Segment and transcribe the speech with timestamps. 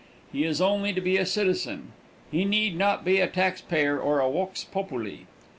[0.33, 1.91] He has only to be a citizen.
[2.31, 5.25] He need not be a tax payer or a vox populi.